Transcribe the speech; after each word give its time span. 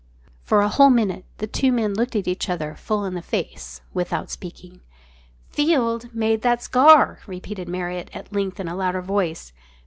_"For 0.41 0.61
a 0.61 0.67
whole 0.67 0.89
minute 0.89 1.25
the 1.37 1.45
two 1.45 1.71
men 1.71 1.93
looked 1.93 2.15
each 2.15 2.49
other 2.49 2.73
full 2.73 3.05
in 3.05 3.13
the 3.13 3.21
face 3.21 3.81
without 3.93 4.31
speaking. 4.31 4.81
"Field 5.51 6.11
made 6.11 6.41
that 6.41 6.63
scar!" 6.63 7.19
repeated 7.27 7.69
Marriott 7.69 8.09
at 8.11 8.33
length 8.33 8.59
in 8.59 8.67
a 8.67 8.75
louder 8.75 9.03
voice. 9.03 9.53